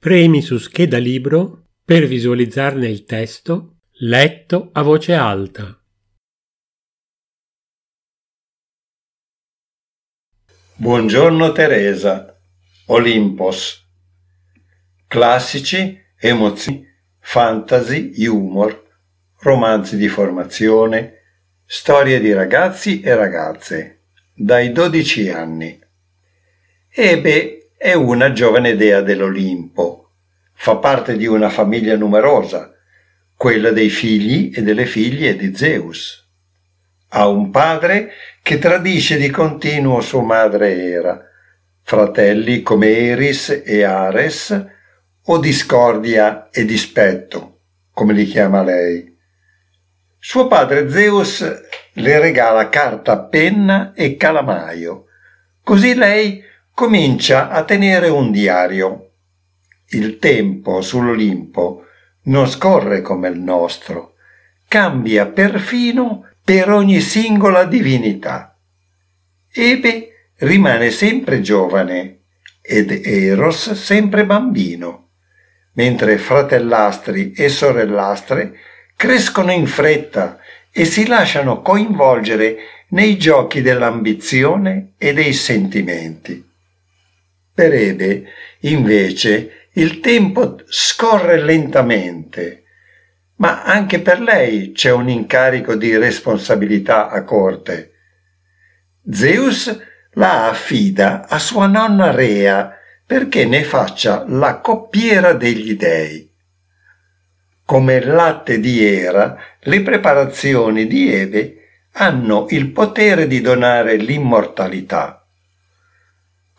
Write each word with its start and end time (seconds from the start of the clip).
Premi 0.00 0.40
su 0.40 0.56
scheda 0.56 0.96
libro 0.96 1.66
per 1.84 2.06
visualizzarne 2.06 2.88
il 2.88 3.04
testo 3.04 3.80
letto 3.98 4.70
a 4.72 4.80
voce 4.80 5.12
alta. 5.12 5.78
Buongiorno 10.76 11.52
Teresa, 11.52 12.34
Olympos. 12.86 13.86
Classici, 15.06 16.00
emozioni, 16.18 16.82
fantasy, 17.18 18.26
humor, 18.26 18.82
romanzi 19.40 19.98
di 19.98 20.08
formazione, 20.08 21.18
storie 21.66 22.20
di 22.20 22.32
ragazzi 22.32 23.02
e 23.02 23.14
ragazze, 23.14 24.04
dai 24.32 24.72
12 24.72 25.28
anni. 25.28 25.78
Ebe 26.88 27.59
è 27.82 27.94
una 27.94 28.32
giovane 28.32 28.76
dea 28.76 29.00
dell'Olimpo, 29.00 30.10
fa 30.52 30.76
parte 30.76 31.16
di 31.16 31.24
una 31.24 31.48
famiglia 31.48 31.96
numerosa, 31.96 32.74
quella 33.34 33.70
dei 33.70 33.88
figli 33.88 34.52
e 34.54 34.60
delle 34.60 34.84
figlie 34.84 35.34
di 35.34 35.56
Zeus. 35.56 36.28
Ha 37.08 37.26
un 37.26 37.48
padre 37.48 38.10
che 38.42 38.58
tradisce 38.58 39.16
di 39.16 39.30
continuo 39.30 40.02
sua 40.02 40.20
madre 40.20 40.78
Era, 40.78 41.26
fratelli 41.80 42.60
come 42.60 42.94
Eris 42.94 43.62
e 43.64 43.82
Ares, 43.82 44.66
o 45.24 45.38
discordia 45.38 46.50
e 46.50 46.66
dispetto, 46.66 47.60
come 47.94 48.12
li 48.12 48.26
chiama 48.26 48.62
lei. 48.62 49.16
Suo 50.18 50.48
padre 50.48 50.90
Zeus 50.90 51.40
le 51.94 52.18
regala 52.18 52.68
carta, 52.68 53.20
penna 53.20 53.94
e 53.94 54.18
calamaio, 54.18 55.06
così 55.64 55.94
lei 55.94 56.48
comincia 56.80 57.50
a 57.50 57.62
tenere 57.64 58.08
un 58.08 58.30
diario. 58.30 59.10
Il 59.90 60.16
tempo 60.16 60.80
sull'Olimpo 60.80 61.84
non 62.22 62.48
scorre 62.48 63.02
come 63.02 63.28
il 63.28 63.38
nostro, 63.38 64.14
cambia 64.66 65.26
perfino 65.26 66.30
per 66.42 66.70
ogni 66.70 67.00
singola 67.00 67.64
divinità. 67.64 68.56
Ebe 69.52 70.30
rimane 70.36 70.90
sempre 70.90 71.42
giovane 71.42 72.20
ed 72.62 72.90
Eros 73.04 73.72
sempre 73.72 74.24
bambino, 74.24 75.08
mentre 75.72 76.16
fratellastri 76.16 77.32
e 77.32 77.50
sorellastre 77.50 78.54
crescono 78.96 79.52
in 79.52 79.66
fretta 79.66 80.38
e 80.70 80.86
si 80.86 81.06
lasciano 81.06 81.60
coinvolgere 81.60 82.56
nei 82.88 83.18
giochi 83.18 83.60
dell'ambizione 83.60 84.92
e 84.96 85.12
dei 85.12 85.34
sentimenti. 85.34 86.48
Per 87.52 87.72
Ebe, 87.72 88.24
invece, 88.60 89.68
il 89.72 90.00
tempo 90.00 90.60
scorre 90.66 91.40
lentamente 91.42 92.60
ma 93.40 93.62
anche 93.62 94.00
per 94.00 94.20
lei 94.20 94.72
c'è 94.72 94.90
un 94.90 95.08
incarico 95.08 95.74
di 95.74 95.96
responsabilità 95.96 97.08
a 97.08 97.24
corte. 97.24 97.92
Zeus 99.10 99.78
la 100.12 100.48
affida 100.48 101.26
a 101.26 101.38
sua 101.38 101.66
nonna 101.66 102.10
Rea 102.10 102.76
perché 103.04 103.46
ne 103.46 103.64
faccia 103.64 104.24
la 104.28 104.58
coppiera 104.58 105.32
degli 105.32 105.74
dei. 105.74 106.30
Come 107.64 107.94
il 107.94 108.08
latte 108.08 108.60
di 108.60 108.84
Era, 108.84 109.36
le 109.60 109.80
preparazioni 109.80 110.86
di 110.86 111.12
Eve 111.12 111.56
hanno 111.92 112.46
il 112.50 112.70
potere 112.70 113.26
di 113.26 113.40
donare 113.40 113.96
l'immortalità. 113.96 115.19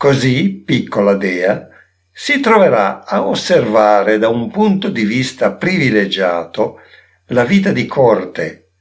Così, 0.02 0.64
piccola 0.66 1.14
dea, 1.14 1.70
si 2.12 2.40
troverà 2.40 3.06
a 3.06 3.24
osservare 3.24 4.18
da 4.18 4.30
un 4.30 4.50
punto 4.50 4.90
di 4.90 5.04
vista 5.04 5.52
privilegiato 5.52 6.80
la 7.28 7.44
vita 7.44 7.72
di 7.72 7.86
corte 7.86 8.72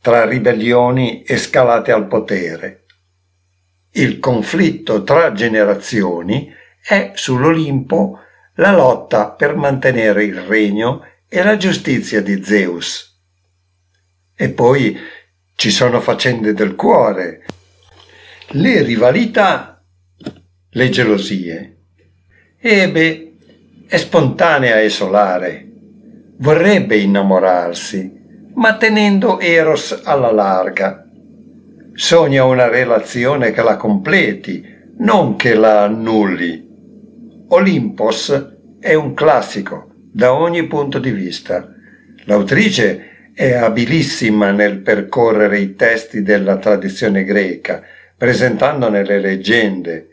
tra 0.00 0.24
ribellioni 0.24 1.24
e 1.24 1.38
scalate 1.38 1.90
al 1.90 2.06
potere. 2.06 2.84
Il 3.94 4.20
conflitto 4.20 5.02
tra 5.02 5.32
generazioni 5.32 6.54
è 6.80 7.10
sull'Olimpo 7.14 8.20
la 8.54 8.70
lotta 8.70 9.30
per 9.30 9.56
mantenere 9.56 10.22
il 10.22 10.38
regno 10.38 11.04
e 11.28 11.42
la 11.42 11.56
giustizia 11.56 12.22
di 12.22 12.44
Zeus. 12.44 13.20
E 14.36 14.50
poi 14.50 14.96
ci 15.56 15.72
sono 15.72 16.00
faccende 16.00 16.54
del 16.54 16.76
cuore, 16.76 17.44
le 18.50 18.82
rivalità, 18.82 19.73
le 20.76 20.88
gelosie. 20.88 21.76
Ebe 22.58 23.34
è 23.86 23.96
spontanea 23.96 24.80
e 24.80 24.88
solare. 24.88 25.68
Vorrebbe 26.38 26.96
innamorarsi, 26.96 28.12
ma 28.54 28.76
tenendo 28.76 29.38
Eros 29.38 30.00
alla 30.02 30.32
larga. 30.32 31.06
Sogna 31.92 32.44
una 32.44 32.66
relazione 32.66 33.52
che 33.52 33.62
la 33.62 33.76
completi, 33.76 34.66
non 34.98 35.36
che 35.36 35.54
la 35.54 35.84
annulli. 35.84 36.66
Olympos 37.48 38.56
è 38.80 38.94
un 38.94 39.14
classico 39.14 39.92
da 40.10 40.34
ogni 40.34 40.66
punto 40.66 40.98
di 40.98 41.12
vista. 41.12 41.72
L'autrice 42.24 43.30
è 43.32 43.52
abilissima 43.52 44.50
nel 44.50 44.78
percorrere 44.78 45.60
i 45.60 45.76
testi 45.76 46.22
della 46.22 46.56
tradizione 46.56 47.22
greca, 47.22 47.80
presentandone 48.16 49.04
le 49.04 49.20
leggende, 49.20 50.08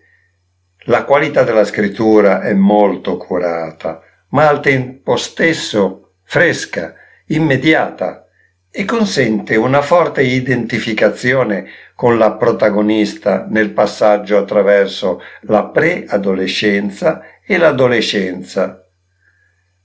la 0.86 1.04
qualità 1.04 1.44
della 1.44 1.64
scrittura 1.64 2.42
è 2.42 2.54
molto 2.54 3.18
curata, 3.18 4.02
ma 4.30 4.48
al 4.48 4.62
tempo 4.62 5.16
stesso 5.16 6.14
fresca, 6.24 6.96
immediata 7.28 8.26
e 8.72 8.86
consente 8.86 9.58
una 9.58 9.82
forte 9.82 10.24
identificazione 10.24 11.68
con 11.94 12.18
la 12.18 12.32
protagonista 12.32 13.46
nel 13.48 13.72
passaggio 13.72 14.38
attraverso 14.38 15.22
la 15.42 15.66
preadolescenza 15.66 17.22
e 17.46 17.58
l'adolescenza. 17.58 18.88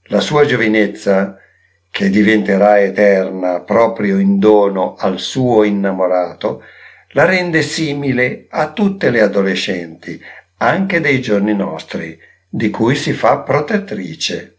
La 0.03 0.21
sua 0.21 0.45
giovinezza, 0.45 1.37
che 1.91 2.09
diventerà 2.09 2.79
eterna 2.79 3.61
proprio 3.61 4.17
in 4.19 4.39
dono 4.39 4.95
al 4.97 5.19
suo 5.19 5.63
innamorato, 5.63 6.63
la 7.11 7.25
rende 7.25 7.61
simile 7.61 8.47
a 8.49 8.71
tutte 8.71 9.09
le 9.09 9.21
adolescenti, 9.21 10.21
anche 10.57 10.99
dei 10.99 11.21
giorni 11.21 11.53
nostri, 11.53 12.17
di 12.49 12.69
cui 12.69 12.95
si 12.95 13.13
fa 13.13 13.39
protettrice. 13.39 14.56